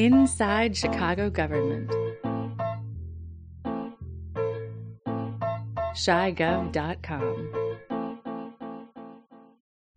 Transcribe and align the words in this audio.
Inside 0.00 0.74
Chicago 0.74 1.28
Government. 1.28 1.90
ChiGov.com. 5.94 7.59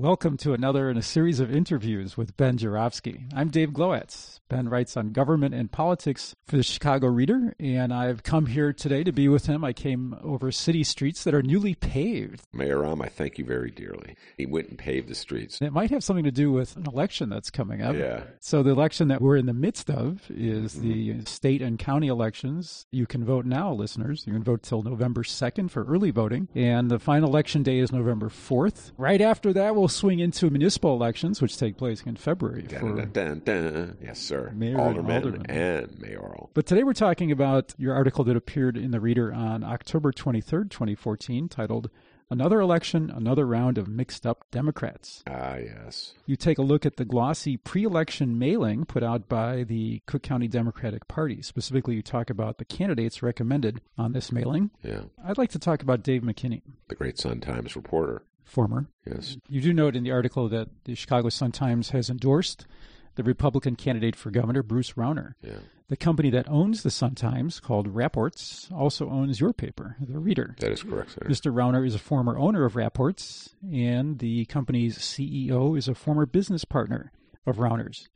Welcome 0.00 0.38
to 0.38 0.54
another 0.54 0.88
in 0.88 0.96
a 0.96 1.02
series 1.02 1.40
of 1.40 1.54
interviews 1.54 2.16
with 2.16 2.34
Ben 2.34 2.56
Joravsky. 2.56 3.26
I'm 3.34 3.50
Dave 3.50 3.72
Glowacz. 3.72 4.40
Ben 4.48 4.66
writes 4.66 4.96
on 4.96 5.12
government 5.12 5.54
and 5.54 5.70
politics 5.70 6.34
for 6.46 6.56
the 6.56 6.62
Chicago 6.62 7.06
Reader, 7.06 7.54
and 7.60 7.92
I've 7.92 8.22
come 8.22 8.46
here 8.46 8.72
today 8.72 9.04
to 9.04 9.12
be 9.12 9.28
with 9.28 9.44
him. 9.44 9.62
I 9.62 9.74
came 9.74 10.16
over 10.22 10.50
city 10.50 10.84
streets 10.84 11.22
that 11.24 11.34
are 11.34 11.42
newly 11.42 11.74
paved. 11.74 12.40
Mayor 12.50 12.78
Rahm, 12.78 13.04
I 13.04 13.08
thank 13.08 13.38
you 13.38 13.44
very 13.44 13.70
dearly. 13.70 14.16
He 14.38 14.46
went 14.46 14.70
and 14.70 14.78
paved 14.78 15.06
the 15.06 15.14
streets. 15.14 15.60
It 15.60 15.74
might 15.74 15.90
have 15.90 16.02
something 16.02 16.24
to 16.24 16.32
do 16.32 16.50
with 16.50 16.76
an 16.76 16.86
election 16.86 17.28
that's 17.28 17.50
coming 17.50 17.82
up. 17.82 17.94
Yeah. 17.94 18.22
So 18.40 18.62
the 18.62 18.70
election 18.70 19.08
that 19.08 19.20
we're 19.20 19.36
in 19.36 19.46
the 19.46 19.52
midst 19.52 19.90
of 19.90 20.22
is 20.30 20.76
mm-hmm. 20.76 21.18
the 21.20 21.26
state 21.26 21.60
and 21.60 21.78
county 21.78 22.08
elections. 22.08 22.86
You 22.90 23.06
can 23.06 23.22
vote 23.22 23.44
now, 23.44 23.70
listeners. 23.74 24.26
You 24.26 24.32
can 24.32 24.42
vote 24.42 24.62
till 24.62 24.82
November 24.82 25.24
2nd 25.24 25.70
for 25.70 25.84
early 25.84 26.10
voting, 26.10 26.48
and 26.54 26.90
the 26.90 26.98
final 26.98 27.28
election 27.28 27.62
day 27.62 27.80
is 27.80 27.92
November 27.92 28.30
4th. 28.30 28.92
Right 28.96 29.20
after 29.20 29.52
that, 29.52 29.76
we'll 29.76 29.89
swing 29.90 30.18
into 30.20 30.48
municipal 30.50 30.94
elections, 30.94 31.42
which 31.42 31.56
take 31.56 31.76
place 31.76 32.02
in 32.02 32.16
February. 32.16 32.62
Dun, 32.62 32.80
for- 32.96 33.06
dun, 33.06 33.40
dun. 33.44 33.96
Yes, 34.02 34.18
sir. 34.18 34.52
Mayor 34.54 34.72
and 34.72 34.80
Alderman 34.80 35.16
alderman. 35.16 35.46
and 35.50 35.98
mayoral. 36.00 36.50
But 36.54 36.66
today 36.66 36.82
we're 36.84 36.92
talking 36.94 37.30
about 37.32 37.74
your 37.78 37.94
article 37.94 38.24
that 38.24 38.36
appeared 38.36 38.76
in 38.76 38.90
the 38.90 39.00
Reader 39.00 39.32
on 39.32 39.62
October 39.64 40.12
23rd, 40.12 40.70
2014, 40.70 41.48
titled 41.48 41.90
Another 42.32 42.60
Election, 42.60 43.10
Another 43.10 43.44
Round 43.44 43.76
of 43.76 43.88
Mixed 43.88 44.24
Up 44.24 44.44
Democrats. 44.52 45.24
Ah, 45.26 45.56
yes. 45.56 46.14
You 46.26 46.36
take 46.36 46.58
a 46.58 46.62
look 46.62 46.86
at 46.86 46.96
the 46.96 47.04
glossy 47.04 47.56
pre 47.56 47.82
election 47.82 48.38
mailing 48.38 48.84
put 48.84 49.02
out 49.02 49.28
by 49.28 49.64
the 49.64 50.00
Cook 50.06 50.22
County 50.22 50.46
Democratic 50.46 51.08
Party. 51.08 51.42
Specifically, 51.42 51.96
you 51.96 52.02
talk 52.02 52.30
about 52.30 52.58
the 52.58 52.64
candidates 52.64 53.20
recommended 53.20 53.80
on 53.98 54.12
this 54.12 54.30
mailing. 54.30 54.70
Yeah. 54.84 55.00
I'd 55.24 55.38
like 55.38 55.50
to 55.50 55.58
talk 55.58 55.82
about 55.82 56.04
Dave 56.04 56.22
McKinney, 56.22 56.62
The 56.86 56.94
great 56.94 57.18
Sun 57.18 57.40
Times 57.40 57.74
reporter. 57.74 58.22
Former. 58.50 58.88
Yes. 59.06 59.36
You 59.48 59.60
do 59.60 59.72
note 59.72 59.94
in 59.94 60.02
the 60.02 60.10
article 60.10 60.48
that 60.48 60.68
the 60.82 60.96
Chicago 60.96 61.28
Sun-Times 61.28 61.90
has 61.90 62.10
endorsed 62.10 62.66
the 63.14 63.22
Republican 63.22 63.76
candidate 63.76 64.16
for 64.16 64.32
governor, 64.32 64.64
Bruce 64.64 64.94
Rauner. 64.94 65.34
Yeah. 65.40 65.58
The 65.86 65.96
company 65.96 66.30
that 66.30 66.48
owns 66.48 66.82
the 66.82 66.90
Sun-Times, 66.90 67.60
called 67.60 67.94
Wrapports, 67.94 68.70
also 68.72 69.08
owns 69.08 69.40
your 69.40 69.52
paper, 69.52 69.96
The 70.00 70.18
Reader. 70.18 70.56
That 70.58 70.72
is 70.72 70.82
correct, 70.82 71.12
sir. 71.12 71.20
Mr. 71.26 71.52
Rauner 71.52 71.86
is 71.86 71.94
a 71.94 72.00
former 72.00 72.36
owner 72.36 72.64
of 72.64 72.74
Wrapports, 72.74 73.50
and 73.72 74.18
the 74.18 74.46
company's 74.46 74.98
CEO 74.98 75.78
is 75.78 75.86
a 75.86 75.94
former 75.94 76.26
business 76.26 76.64
partner 76.64 77.12
of 77.46 77.58
Rauner's. 77.58 78.08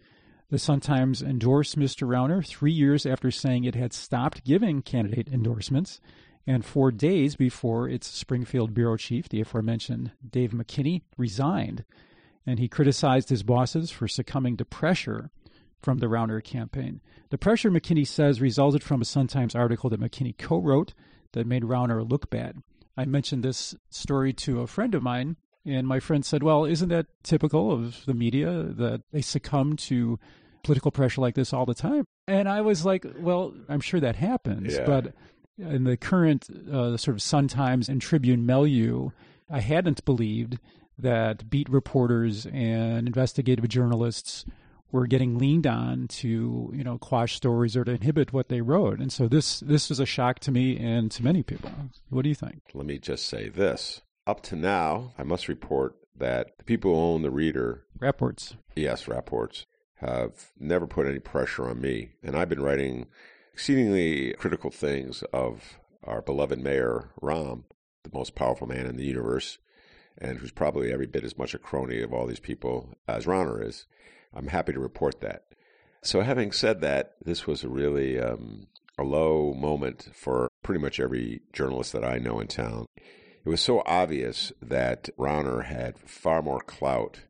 The 0.51 0.59
Sun-Times 0.59 1.23
endorsed 1.23 1.79
Mr. 1.79 2.09
Rauner 2.09 2.45
three 2.45 2.73
years 2.73 3.07
after 3.07 3.31
saying 3.31 3.65
it 3.65 3.77
had 3.77 3.93
stopped 3.93 4.45
giving 4.45 4.83
candidate 4.83 5.29
endorsements, 5.29 6.01
and 6.47 6.65
four 6.65 6.91
days 6.91 7.37
before 7.37 7.89
its 7.89 8.07
Springfield 8.07 8.75
bureau 8.75 8.97
chief, 8.97 9.29
the 9.29 9.41
aforementioned 9.41 10.13
Dave 10.29 10.51
McKinney, 10.51 11.03
resigned. 11.17 11.85
And 12.47 12.59
he 12.59 12.69
criticized 12.69 13.31
his 13.31 13.43
bosses 13.43 13.91
for 13.91 14.07
succumbing 14.07 14.59
to 14.59 14.65
pressure 14.65 15.31
from 15.83 15.99
the 15.99 16.07
Rauner 16.07 16.43
campaign. 16.45 17.01
The 17.31 17.39
pressure, 17.39 17.71
McKinney 17.71 18.07
says, 18.07 18.41
resulted 18.41 18.83
from 18.83 19.01
a 19.01 19.05
Sun-Times 19.07 19.55
article 19.55 19.89
that 19.91 20.01
McKinney 20.01 20.37
co-wrote 20.37 20.93
that 21.33 21.47
made 21.47 21.63
Rauner 21.63 22.09
look 22.09 22.29
bad. 22.31 22.59
I 22.97 23.05
mentioned 23.07 23.43
this 23.43 23.75
story 23.91 24.33
to 24.35 24.61
a 24.61 24.67
friend 24.67 24.95
of 24.95 25.03
mine, 25.03 25.37
and 25.67 25.87
my 25.87 26.01
friend 26.01 26.25
said, 26.25 26.43
Well, 26.43 26.65
isn't 26.65 26.91
that 26.91 27.07
typical 27.23 27.73
of 27.73 28.05
the 28.07 28.15
media 28.15 28.63
that 28.63 29.03
they 29.13 29.21
succumb 29.23 29.77
to 29.77 30.19
political 30.63 30.91
pressure 30.91 31.21
like 31.21 31.35
this 31.35 31.53
all 31.53 31.67
the 31.67 31.75
time? 31.75 32.05
And 32.29 32.49
I 32.49 32.61
was 32.61 32.85
like, 32.85 33.05
Well, 33.19 33.55
I'm 33.69 33.81
sure 33.81 34.01
that 34.01 34.17
happens, 34.17 34.75
Yeah. 34.75 34.85
but 34.87 35.15
in 35.59 35.85
the 35.85 35.97
current 35.97 36.49
uh, 36.73 36.97
sort 36.97 37.17
of 37.17 37.23
Sun 37.23 37.49
Times 37.49 37.89
and 37.89 38.01
Tribune 38.01 38.47
milieu, 38.47 39.11
I 39.51 39.61
hadn't 39.61 40.05
believed 40.05 40.59
that 40.99 41.51
beat 41.51 41.69
reporters 41.69 42.47
and 42.47 43.07
investigative 43.07 43.69
journalists 43.69 44.45
were 44.93 45.07
getting 45.09 45.37
leaned 45.39 45.67
on 45.67 46.07
to 46.07 46.71
you 46.73 46.85
know 46.85 46.99
quash 46.99 47.35
stories 47.35 47.77
or 47.77 47.85
to 47.85 47.91
inhibit 47.91 48.33
what 48.33 48.49
they 48.49 48.61
wrote 48.61 49.01
and 49.01 49.13
so 49.13 49.27
this 49.27 49.59
this 49.59 49.89
was 49.89 49.99
a 49.99 50.07
shock 50.07 50.39
to 50.39 50.53
me 50.53 50.79
and 50.79 51.11
to 51.11 51.25
many 51.25 51.43
people 51.43 51.69
what 52.11 52.23
do 52.23 52.29
you 52.29 52.35
think 52.35 52.63
Let 52.75 52.87
me 52.87 52.99
just 52.99 53.27
say 53.27 53.49
this. 53.49 54.03
Up 54.27 54.41
to 54.45 54.57
now, 54.57 55.13
I 55.19 55.25
must 55.25 55.49
report 55.49 55.97
that 56.17 56.57
the 56.59 56.65
people 56.65 56.95
who 56.95 57.01
own 57.01 57.23
the 57.23 57.31
reader, 57.31 57.85
Wrapports 57.99 58.55
yes, 58.77 59.05
Wrapports, 59.07 59.67
have 59.97 60.53
never 60.59 60.87
put 60.87 61.07
any 61.07 61.19
pressure 61.19 61.69
on 61.69 61.81
me. 61.81 62.11
And 62.23 62.37
I've 62.37 62.49
been 62.49 62.63
writing 62.63 63.07
exceedingly 63.55 64.33
critical 64.33 64.69
things 64.69 65.23
of 65.33 65.79
our 66.03 66.21
beloved 66.21 66.59
mayor, 66.59 67.11
Rahm, 67.23 67.63
the 68.03 68.11
most 68.13 68.35
powerful 68.35 68.67
man 68.67 68.85
in 68.85 68.97
the 68.97 69.05
universe, 69.05 69.59
and 70.19 70.39
who's 70.39 70.51
probably 70.51 70.93
every 70.93 71.07
bit 71.07 71.23
as 71.23 71.39
much 71.39 71.55
a 71.55 71.59
crony 71.59 72.03
of 72.03 72.13
all 72.13 72.27
these 72.27 72.41
people 72.41 72.95
as 73.07 73.27
Rauner 73.27 73.65
is. 73.65 73.87
I'm 74.35 74.49
happy 74.49 74.73
to 74.73 74.81
report 74.81 75.21
that. 75.21 75.45
So, 76.03 76.21
having 76.23 76.51
said 76.51 76.81
that, 76.81 77.15
this 77.25 77.47
was 77.47 77.63
a 77.63 77.69
really 77.69 78.19
um, 78.19 78.67
a 78.99 79.05
low 79.05 79.55
moment 79.55 80.09
for 80.13 80.49
pretty 80.65 80.81
much 80.81 80.99
every 80.99 81.43
journalist 81.53 81.93
that 81.93 82.05
I 82.05 82.19
know 82.19 82.41
in 82.41 82.49
town. 82.49 82.87
It 83.45 83.49
was 83.49 83.61
so 83.61 83.85
obvious 83.87 84.53
that 84.61 85.11
Rauner 85.17 85.65
had 85.67 86.01
far 86.01 86.43
more 86.43 86.61
clout 86.61 87.21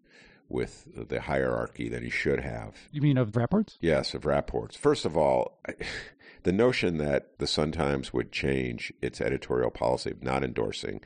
with 0.54 1.09
the 1.09 1.20
hierarchy 1.20 1.88
than 1.91 2.03
he 2.03 2.09
should 2.10 2.41
have. 2.41 2.75
you 2.92 3.03
mean 3.03 3.19
of 3.19 3.32
Wrapports 3.32 3.76
Yes, 3.81 4.15
of 4.15 4.22
Wrapports. 4.22 4.76
First 4.76 5.04
of 5.04 5.16
all, 5.16 5.59
the 6.44 6.53
notion 6.53 6.97
that 6.98 7.38
the 7.38 7.47
Sun 7.47 7.72
Times 7.72 8.12
would 8.15 8.32
change 8.32 8.92
its 9.03 9.20
editorial 9.20 9.70
policy 9.70 10.10
of 10.12 10.22
not 10.22 10.42
endorsing 10.44 11.00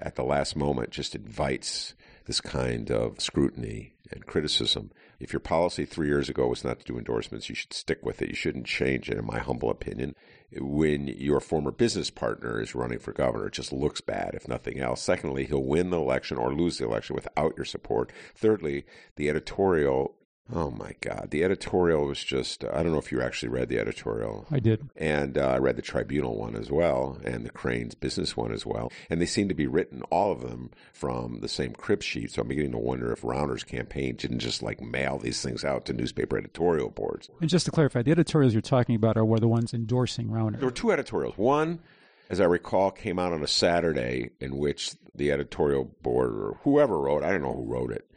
at 0.00 0.16
the 0.16 0.24
last 0.24 0.56
moment 0.56 0.90
just 0.90 1.14
invites 1.14 1.94
this 2.26 2.40
kind 2.40 2.90
of 2.90 3.20
scrutiny 3.20 3.94
and 4.10 4.26
criticism. 4.26 4.90
If 5.18 5.32
your 5.32 5.40
policy 5.40 5.84
three 5.84 6.08
years 6.08 6.28
ago 6.28 6.46
was 6.46 6.64
not 6.64 6.80
to 6.80 6.84
do 6.84 6.96
endorsements, 6.96 7.48
you 7.48 7.54
should 7.54 7.74
stick 7.74 8.04
with 8.04 8.22
it. 8.22 8.28
You 8.30 8.34
shouldn't 8.34 8.66
change 8.66 9.10
it, 9.10 9.18
in 9.18 9.26
my 9.26 9.38
humble 9.38 9.70
opinion. 9.70 10.14
When 10.58 11.08
your 11.08 11.40
former 11.40 11.70
business 11.70 12.10
partner 12.10 12.60
is 12.60 12.74
running 12.74 12.98
for 12.98 13.12
governor, 13.12 13.48
it 13.48 13.52
just 13.52 13.72
looks 13.72 14.00
bad, 14.00 14.34
if 14.34 14.48
nothing 14.48 14.80
else. 14.80 15.02
Secondly, 15.02 15.44
he'll 15.44 15.62
win 15.62 15.90
the 15.90 15.98
election 15.98 16.38
or 16.38 16.54
lose 16.54 16.78
the 16.78 16.86
election 16.86 17.14
without 17.14 17.54
your 17.56 17.66
support. 17.66 18.12
Thirdly, 18.34 18.86
the 19.16 19.28
editorial 19.28 20.14
Oh 20.52 20.70
my 20.70 20.94
God. 21.00 21.28
The 21.30 21.44
editorial 21.44 22.06
was 22.06 22.22
just, 22.22 22.64
I 22.64 22.82
don't 22.82 22.92
know 22.92 22.98
if 22.98 23.12
you 23.12 23.20
actually 23.20 23.50
read 23.50 23.68
the 23.68 23.78
editorial. 23.78 24.46
i 24.50 24.58
did 24.58 24.88
And 24.96 25.38
uh, 25.38 25.48
I 25.48 25.58
read 25.58 25.76
the 25.76 25.82
Tribune 25.82 26.28
one 26.28 26.56
as 26.56 26.70
well, 26.70 27.18
and 27.24 27.44
the 27.44 27.50
Crain's 27.50 27.94
business 27.94 28.36
one 28.36 28.52
as 28.52 28.66
well. 28.66 28.92
And 29.08 29.20
they 29.20 29.26
seem 29.26 29.48
to 29.48 29.54
be 29.54 29.66
written, 29.66 30.02
all 30.10 30.32
of 30.32 30.40
them, 30.40 30.70
from 30.92 31.40
the 31.40 31.48
same 31.48 31.72
crib 31.72 32.02
sheet. 32.02 32.32
So 32.32 32.42
I'm 32.42 32.48
beginning 32.48 32.72
to 32.72 32.78
wonder 32.78 33.12
if 33.12 33.24
Rauner's 33.24 33.64
campaign 33.64 34.16
didn't 34.16 34.40
just 34.40 34.62
like 34.62 34.80
mail 34.80 35.18
these 35.18 35.42
things 35.42 35.64
out 35.64 35.86
to 35.86 35.92
newspaper 35.92 36.36
editorial 36.38 36.90
boards. 36.90 37.28
and 37.40 37.50
just 37.50 37.64
to 37.66 37.70
clarify 37.70 38.02
the 38.02 38.10
editorials 38.10 38.52
you're 38.54 38.60
talking 38.60 38.94
about 38.94 39.16
are 39.16 39.24
were 39.24 39.40
the 39.40 39.48
ones 39.48 39.72
endorsing 39.74 40.30
Rounder. 40.30 40.58
There 40.58 40.68
were 40.68 40.72
two 40.72 40.92
editorials. 40.92 41.36
One, 41.36 41.80
as 42.28 42.40
I 42.40 42.44
recall, 42.44 42.90
came 42.90 43.18
out 43.18 43.32
on 43.32 43.42
a 43.42 43.48
Saturday 43.48 44.30
in 44.40 44.56
which 44.56 44.92
the 45.14 45.32
editorial 45.32 45.84
board 46.02 46.30
or 46.30 46.58
whoever 46.62 46.98
wrote, 46.98 47.24
I 47.24 47.30
don't 47.30 47.42
know 47.42 47.52
who 47.52 47.64
wrote 47.64 47.92
it, 47.92 48.08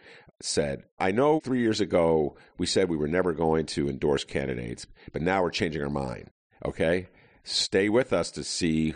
said, 0.44 0.84
I 1.00 1.12
know 1.12 1.40
three 1.40 1.62
years 1.62 1.80
ago 1.80 2.36
we 2.58 2.66
said 2.66 2.90
we 2.90 2.98
were 2.98 3.08
never 3.08 3.34
going 3.34 3.66
to 3.68 3.90
endorse 3.90 4.24
candidates, 4.24 4.86
but 5.12 5.22
now 5.22 5.42
we're 5.42 5.52
changing 5.52 5.82
our 5.82 5.90
mind. 5.90 6.30
Okay? 6.66 7.08
Stay 7.44 7.90
with 7.90 8.14
us 8.14 8.32
to 8.32 8.44
see 8.44 8.94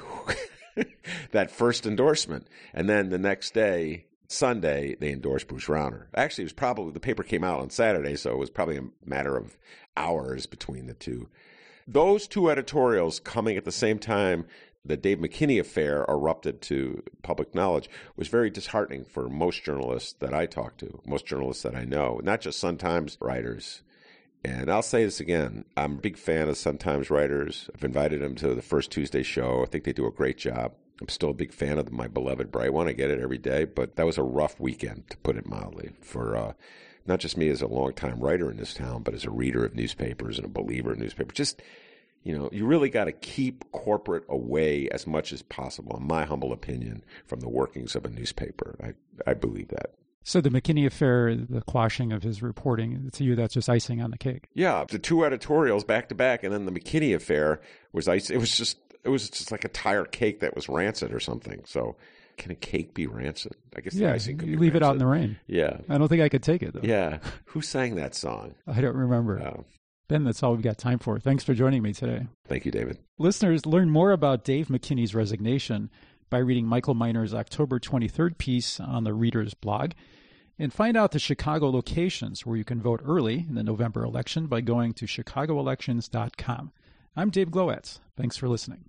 that 1.31 1.51
first 1.51 1.85
endorsement. 1.85 2.47
And 2.73 2.89
then 2.89 3.09
the 3.09 3.17
next 3.17 3.53
day, 3.53 4.05
Sunday, 4.27 4.95
they 4.99 5.11
endorsed 5.11 5.47
Bruce 5.47 5.67
Rauner. 5.67 6.07
Actually, 6.13 6.43
it 6.43 6.47
was 6.47 6.53
probably, 6.53 6.91
the 6.91 6.99
paper 6.99 7.23
came 7.23 7.45
out 7.45 7.61
on 7.61 7.69
Saturday, 7.69 8.15
so 8.17 8.31
it 8.31 8.37
was 8.37 8.49
probably 8.49 8.77
a 8.77 8.89
matter 9.05 9.37
of 9.37 9.57
hours 9.95 10.45
between 10.45 10.87
the 10.87 10.93
two. 10.93 11.29
Those 11.87 12.27
two 12.27 12.49
editorials 12.49 13.21
coming 13.21 13.55
at 13.55 13.63
the 13.63 13.71
same 13.71 13.99
time 13.99 14.45
the 14.87 14.97
Dave 14.97 15.19
McKinney 15.19 15.59
affair 15.59 16.05
erupted 16.07 16.61
to 16.63 17.03
public 17.21 17.53
knowledge 17.53 17.89
was 18.15 18.27
very 18.27 18.49
disheartening 18.49 19.05
for 19.05 19.29
most 19.29 19.63
journalists 19.63 20.13
that 20.19 20.33
I 20.33 20.45
talk 20.45 20.77
to, 20.77 21.01
most 21.05 21.25
journalists 21.25 21.63
that 21.63 21.75
I 21.75 21.83
know, 21.85 22.19
not 22.23 22.41
just 22.41 22.59
Sun 22.59 22.77
Times 22.77 23.17
writers. 23.19 23.81
And 24.43 24.69
I'll 24.69 24.81
say 24.81 25.03
this 25.03 25.19
again 25.19 25.65
I'm 25.75 25.93
a 25.93 26.01
big 26.01 26.17
fan 26.17 26.49
of 26.49 26.57
Sun 26.57 26.77
Times 26.77 27.09
writers. 27.09 27.69
I've 27.73 27.83
invited 27.83 28.21
them 28.21 28.35
to 28.35 28.55
the 28.55 28.61
first 28.61 28.91
Tuesday 28.91 29.23
show. 29.23 29.63
I 29.63 29.65
think 29.65 29.83
they 29.83 29.93
do 29.93 30.07
a 30.07 30.11
great 30.11 30.37
job. 30.37 30.73
I'm 31.01 31.09
still 31.09 31.29
a 31.29 31.35
big 31.35 31.53
fan 31.53 31.77
of 31.77 31.91
my 31.91 32.07
beloved 32.07 32.51
Bright 32.51 32.73
One. 32.73 32.87
I 32.87 32.93
get 32.93 33.11
it 33.11 33.19
every 33.19 33.37
day, 33.37 33.65
but 33.65 33.95
that 33.97 34.05
was 34.05 34.17
a 34.17 34.23
rough 34.23 34.59
weekend, 34.59 35.09
to 35.09 35.17
put 35.17 35.37
it 35.37 35.45
mildly, 35.45 35.91
for 36.01 36.35
uh, 36.35 36.53
not 37.05 37.19
just 37.19 37.37
me 37.37 37.49
as 37.49 37.61
a 37.61 37.67
longtime 37.67 38.19
writer 38.19 38.49
in 38.49 38.57
this 38.57 38.73
town, 38.73 39.03
but 39.03 39.13
as 39.13 39.23
a 39.23 39.29
reader 39.31 39.63
of 39.63 39.75
newspapers 39.75 40.37
and 40.37 40.45
a 40.45 40.49
believer 40.49 40.93
in 40.93 40.99
newspapers. 40.99 41.35
Just 41.35 41.61
you 42.27 42.37
know, 42.37 42.49
you 42.51 42.65
really 42.65 42.89
got 42.89 43.05
to 43.05 43.11
keep 43.13 43.63
corporate 43.71 44.23
away 44.27 44.89
as 44.89 45.07
much 45.07 45.31
as 45.31 45.41
possible, 45.41 45.95
in 45.97 46.05
my 46.05 46.25
humble 46.25 46.51
opinion, 46.51 47.03
from 47.25 47.39
the 47.39 47.49
workings 47.49 47.95
of 47.95 48.03
a 48.05 48.09
newspaper. 48.09 48.75
I, 48.83 48.93
I 49.29 49.33
believe 49.33 49.69
that. 49.69 49.93
So 50.23 50.41
the 50.41 50.49
McKinney 50.49 50.85
affair, 50.85 51.33
the 51.35 51.61
quashing 51.61 52.11
of 52.11 52.21
his 52.23 52.41
reporting, 52.41 53.09
to 53.13 53.23
you, 53.23 53.35
that's 53.35 53.53
just 53.53 53.69
icing 53.69 54.01
on 54.01 54.11
the 54.11 54.17
cake. 54.17 54.49
Yeah, 54.53 54.83
the 54.89 54.99
two 54.99 55.23
editorials 55.23 55.85
back 55.85 56.09
to 56.09 56.15
back, 56.15 56.43
and 56.43 56.53
then 56.53 56.65
the 56.65 56.71
McKinney 56.71 57.15
affair 57.15 57.61
was 57.93 58.09
ice. 58.09 58.29
It 58.29 58.37
was 58.37 58.55
just 58.57 58.77
it 59.05 59.09
was 59.09 59.29
just 59.29 59.51
like 59.53 59.63
a 59.63 59.69
tire 59.69 60.03
cake 60.03 60.41
that 60.41 60.53
was 60.53 60.67
rancid 60.67 61.13
or 61.13 61.21
something. 61.21 61.61
So 61.65 61.95
can 62.35 62.51
a 62.51 62.55
cake 62.55 62.93
be 62.93 63.07
rancid? 63.07 63.55
I 63.75 63.79
guess 63.79 63.93
the 63.93 64.01
Yeah, 64.01 64.13
icing 64.13 64.37
could 64.37 64.49
you 64.49 64.57
be 64.57 64.61
leave 64.63 64.75
it 64.75 64.83
out 64.83 64.91
in 64.91 64.99
the 64.99 65.07
rain. 65.07 65.39
Yeah, 65.47 65.77
I 65.87 65.97
don't 65.97 66.09
think 66.09 66.21
I 66.21 66.27
could 66.27 66.43
take 66.43 66.61
it, 66.61 66.73
though. 66.73 66.81
yeah. 66.83 67.19
Who 67.45 67.61
sang 67.61 67.95
that 67.95 68.13
song? 68.13 68.55
I 68.67 68.81
don't 68.81 68.97
remember. 68.97 69.39
Oh, 69.41 69.63
Ben, 70.07 70.23
that's 70.23 70.41
all 70.41 70.53
we've 70.53 70.61
got 70.61 70.77
time 70.77 70.99
for. 70.99 71.19
Thanks 71.19 71.43
for 71.43 71.53
joining 71.53 71.83
me 71.83 71.93
today. 71.93 72.27
thank 72.47 72.65
you, 72.65 72.71
David. 72.71 72.97
Listeners, 73.17 73.65
learn 73.65 73.89
more 73.89 74.11
about 74.11 74.45
Dave 74.45 74.67
McKinney's 74.67 75.13
resignation 75.13 75.89
by 76.29 76.37
reading 76.37 76.65
Michael 76.65 76.93
Miner's 76.93 77.33
October 77.33 77.79
23rd 77.79 78.37
piece 78.37 78.79
on 78.79 79.03
the 79.03 79.13
Reader's 79.13 79.53
blog. 79.53 79.91
And 80.59 80.73
find 80.73 80.97
out 80.97 81.11
the 81.11 81.19
Chicago 81.19 81.69
locations 81.69 82.45
where 82.45 82.57
you 82.57 82.63
can 82.63 82.81
vote 82.81 83.01
early 83.05 83.45
in 83.47 83.55
the 83.55 83.63
November 83.63 84.03
election 84.03 84.47
by 84.47 84.61
going 84.61 84.93
to 84.93 85.05
chicagoelections.com. 85.05 86.71
I'm 87.15 87.29
Dave 87.29 87.49
Glowacz. 87.49 87.99
Thanks 88.15 88.37
for 88.37 88.47
listening. 88.47 88.85